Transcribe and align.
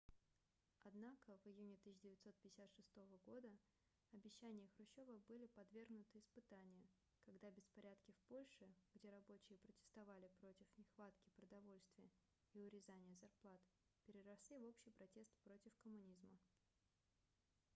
однако 0.81 1.37
в 1.43 1.47
июне 1.47 1.75
1956 1.75 2.95
года 3.23 3.55
обещания 4.11 4.67
хрущёва 4.75 5.19
были 5.27 5.45
подвергнуты 5.45 6.17
испытанию 6.17 6.89
когда 7.21 7.51
беспорядки 7.51 8.11
в 8.11 8.27
польше 8.27 8.73
где 8.95 9.11
рабочие 9.11 9.59
протестовали 9.59 10.27
против 10.39 10.65
нехватки 10.79 11.29
продовольствия 11.37 12.09
и 12.53 12.61
урезания 12.61 13.15
зарплат 13.17 13.61
переросли 14.07 14.57
в 14.57 14.65
общий 14.65 14.89
протест 14.89 15.35
против 15.43 15.71
коммунизма 15.77 16.39